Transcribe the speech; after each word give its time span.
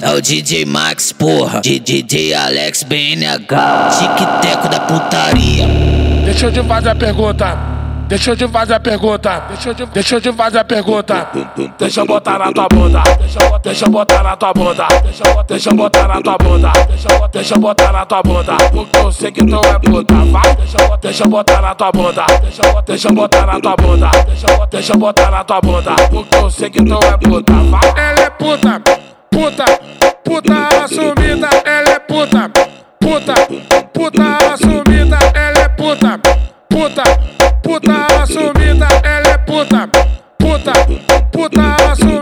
É 0.00 0.10
o 0.10 0.20
DJ 0.20 0.64
Max, 0.64 1.12
porra. 1.12 1.60
DJ 1.60 2.34
Alex 2.34 2.82
BNH. 2.82 3.88
Tic-teco 3.98 4.68
da 4.68 4.80
putaria. 4.80 5.66
Deixa 6.24 6.46
eu 6.46 6.52
te 6.52 6.62
fazer 6.62 6.90
a 6.90 6.94
pergunta. 6.94 7.72
Deixa 8.12 8.32
eu 8.32 8.36
te 8.36 8.46
fazer 8.46 8.74
a 8.74 8.80
pergunta. 8.80 9.42
Deixa 9.48 9.70
eu 9.70 9.74
te, 9.74 9.86
deixa 9.86 10.16
eu 10.16 10.20
te 10.20 10.32
fazer 10.34 10.58
a 10.58 10.64
pergunta. 10.64 11.28
Deixa 11.78 12.00
eu 12.00 12.06
botar 12.06 12.38
na 12.38 12.52
tua 12.52 12.68
bunda. 12.68 13.02
Deixa 13.62 13.86
eu, 13.86 13.90
botar 13.90 14.22
na 14.22 14.36
tua 14.36 14.52
bunda. 14.52 14.86
Deixa 15.48 15.70
eu, 15.70 15.74
botar 15.74 16.08
na 16.08 16.20
tua 16.20 16.36
bunda. 16.36 16.72
Deixa 17.32 17.54
eu, 17.54 17.58
botar 17.58 17.92
na 17.92 18.04
tua 18.04 18.22
bunda. 18.22 18.56
Porque 18.70 18.98
eu 18.98 19.12
sei 19.12 19.32
que 19.32 19.46
tu 19.46 19.56
é 19.56 19.78
puta. 19.78 20.14
Vai, 20.14 20.56
deixa 21.00 21.24
eu, 21.24 21.28
botar 21.28 21.62
na 21.62 21.74
tua 21.74 21.90
bunda. 21.90 22.26
Deixa 22.86 23.08
eu, 23.08 23.14
botar 23.14 23.46
na 23.46 23.60
tua 23.60 23.76
bunda. 23.76 24.10
Deixa 24.70 24.92
eu, 24.92 24.98
botar 24.98 25.30
na 25.30 25.44
tua 25.44 25.60
bunda. 25.62 25.96
Porque 26.10 26.36
eu 26.36 26.50
sei 26.50 26.68
que 26.68 26.84
tu 26.84 26.94
é 26.94 27.16
puta. 27.16 27.52
Vai, 27.54 28.11
puta, 28.42 28.80
puta, 29.30 29.64
puta 30.24 30.84
assumida. 30.84 31.48
Ela 31.64 31.90
é 31.90 31.98
puta, 32.00 32.50
puta, 33.00 33.34
puta 33.92 34.52
assumida. 34.52 35.18
Ela 35.34 35.58
é 35.60 35.68
puta, 35.68 36.18
puta 36.68 37.04
puta 37.62 38.22
assumida, 38.22 38.88
ela 39.04 39.28
é 39.28 39.38
puta, 39.38 39.88
puta, 40.38 40.72
puta 41.30 41.92
assumida, 41.92 42.21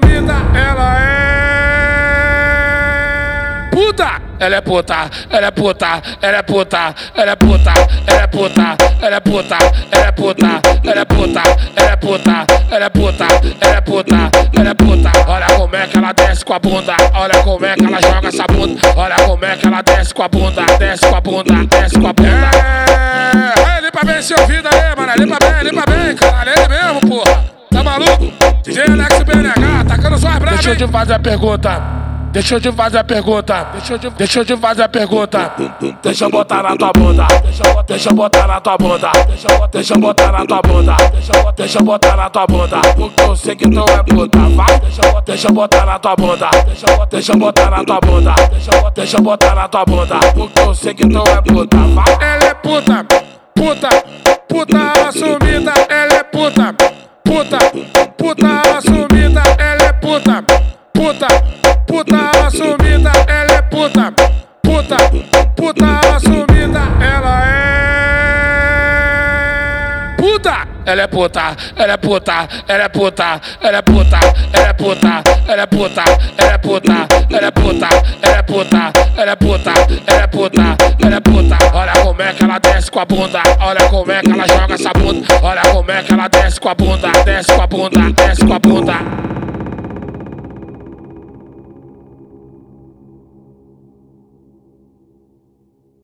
Ela 4.40 4.56
é 4.56 4.60
puta, 4.62 5.10
ela 5.28 5.46
é 5.46 5.50
puta, 5.50 6.02
ela 6.22 6.36
é 6.38 6.42
puta, 6.42 6.94
ela 7.14 7.30
é 7.30 7.36
puta, 7.36 7.72
ela 8.06 8.22
é 8.22 8.26
puta, 8.26 8.62
ela 9.02 9.16
é 9.16 9.20
puta, 9.20 9.58
ela 9.92 10.06
é 10.06 10.10
puta, 10.10 10.46
ela 10.82 11.00
é 11.00 11.04
puta, 11.04 11.42
ela 11.76 11.90
é 11.92 11.96
puta, 11.96 12.46
ela 12.70 12.84
é 12.84 12.88
puta, 12.88 13.26
ela 13.60 13.76
é 13.76 13.80
puta, 13.80 14.30
ela 14.58 14.70
é 14.70 14.74
puta. 14.74 15.12
Olha 15.26 15.46
como 15.56 15.76
é 15.76 15.86
que 15.86 15.98
ela 15.98 16.12
desce 16.12 16.42
com 16.42 16.54
a 16.54 16.58
bunda, 16.58 16.96
olha 17.12 17.42
como 17.42 17.66
é 17.66 17.74
que 17.74 17.84
ela 17.84 18.00
joga 18.00 18.28
essa 18.28 18.44
bunda, 18.46 18.80
olha 18.96 19.16
como 19.16 19.44
é 19.44 19.56
que 19.56 19.66
ela 19.66 19.82
desce 19.82 20.14
com 20.14 20.22
a 20.22 20.28
bunda, 20.28 20.62
desce 20.78 21.06
com 21.06 21.16
a 21.16 21.20
bunda, 21.20 21.54
desce 21.66 22.00
com 22.00 22.06
a 22.06 22.12
bunda. 22.14 22.50
É, 23.76 23.80
limpa 23.82 24.06
bem 24.06 24.22
seu 24.22 24.40
ouvido 24.40 24.68
aí, 24.72 24.96
mano, 24.96 25.12
limpa 25.22 25.36
bem, 25.38 25.70
limpa 25.70 25.84
bem, 25.86 26.16
caralho, 26.16 26.48
é 26.48 26.54
ele 26.54 26.68
mesmo, 26.68 27.00
porra. 27.02 27.44
Tá 27.70 27.84
maluco? 27.84 28.32
DJ 28.64 28.84
Alex 28.84 29.22
BNH, 29.22 29.84
tacando 29.86 30.18
suas 30.18 30.38
bravas. 30.38 30.64
Deixa 30.64 30.70
eu 30.70 30.86
te 30.86 30.92
fazer 30.92 31.12
a 31.12 31.18
pergunta. 31.18 31.99
Deixa 32.32 32.54
eu 32.54 32.60
te 32.60 32.70
fazer 32.70 32.98
a 32.98 33.02
pergunta. 33.02 33.66
Deixa 34.16 34.38
eu 34.38 34.44
te, 34.44 34.56
fazer 34.56 34.82
a 34.82 34.88
pergunta. 34.88 35.52
Deixa 36.00 36.24
eu 36.26 36.30
botar 36.30 36.62
na 36.62 36.76
tua 36.76 36.92
bunda. 36.92 37.26
Deixa 37.88 38.08
eu, 38.08 38.14
botar 38.14 38.46
na 38.46 38.60
tua 38.60 38.78
bunda. 38.78 39.10
Deixa 39.72 39.94
eu, 39.94 39.98
botar 39.98 40.30
na 40.30 40.46
tua 40.46 40.62
bunda. 40.62 40.96
Deixa 41.56 41.78
eu, 41.78 41.84
botar 41.84 42.16
na 42.16 42.30
tua 42.30 42.46
bunda. 42.46 42.80
Porque 42.96 43.20
eu 43.20 43.34
sei 43.34 43.56
que 43.56 43.68
tu 43.68 43.80
é 43.80 44.02
puta. 44.04 44.38
Vai, 44.38 44.80
deixa 45.26 45.48
eu, 45.48 45.52
botar 45.52 45.84
na 45.84 45.98
tua 45.98 46.14
bunda. 46.14 46.50
Deixa 47.10 47.32
eu, 47.32 47.36
botar 47.36 47.70
na 47.70 47.84
tua 47.84 48.00
bunda. 48.00 48.34
Deixa 48.94 49.16
eu, 49.16 49.22
botar 49.22 49.54
na 49.56 49.68
tua 49.68 49.84
bunda. 49.84 50.20
Porque 50.32 50.60
eu 50.60 50.74
sei 50.74 50.94
que 50.94 51.08
tu 51.08 51.18
é 51.18 51.42
puta. 51.42 51.76
Vai, 51.76 52.14
ela 52.20 52.44
é 52.44 52.54
puta, 52.54 53.06
puta, 53.56 53.88
puta 54.48 55.08
assumida. 55.08 55.72
Ela 55.88 56.14
é 56.14 56.22
puta, 56.22 56.74
puta, 57.24 57.58
puta 58.16 58.78
assumida. 58.78 59.42
Ela 59.58 59.82
é 59.82 59.92
puta 59.94 60.69
puta 61.90 62.30
assumida, 62.46 63.10
ela 63.26 63.52
é 63.58 63.62
puta, 63.62 64.12
puta, 64.62 64.96
puta 65.56 66.00
assumida, 66.14 66.82
ela 67.00 67.44
é 67.44 67.66
puta. 70.16 70.70
Ela 70.86 71.02
é 71.02 71.06
puta, 71.06 71.56
ela 71.76 71.92
é 71.92 71.96
puta, 71.96 72.48
ela 72.66 72.84
é 72.84 72.88
puta, 72.88 73.40
ela 73.60 73.76
é 73.76 73.82
puta, 73.82 74.18
ela 74.52 74.66
é 74.66 74.72
puta, 74.72 75.22
ela 75.46 75.62
é 75.62 75.66
puta, 75.66 76.04
ela 76.38 76.52
é 76.52 76.58
puta, 76.58 76.96
ela 77.28 77.44
é 77.44 77.52
puta, 77.52 77.88
ela 78.22 78.38
é 78.38 78.42
puta, 78.42 78.92
ela 79.16 79.30
é 79.30 79.36
puta, 79.36 79.72
ela 80.06 80.22
é 80.22 80.26
puta, 80.26 80.76
ela 81.04 81.16
é 81.16 81.20
puta. 81.20 81.58
Olha 81.74 81.92
como 82.02 82.22
é 82.22 82.32
que 82.32 82.44
ela 82.44 82.58
desce 82.58 82.90
com 82.90 83.00
a 83.00 83.04
bunda, 83.04 83.42
olha 83.60 83.88
como 83.88 84.10
é 84.10 84.20
que 84.20 84.32
ela 84.32 84.46
joga 84.48 84.74
essa 84.74 84.90
bunda, 84.92 85.26
olha 85.42 85.62
como 85.62 85.90
é 85.90 86.02
que 86.02 86.12
ela 86.12 86.28
desce 86.28 86.60
com 86.60 86.68
a 86.68 86.74
bunda, 86.74 87.08
desce 87.24 87.52
com 87.52 87.62
a 87.62 87.66
bunda, 87.66 88.12
desce 88.16 88.46
com 88.46 88.54
a 88.54 88.58
bunda. 88.58 89.39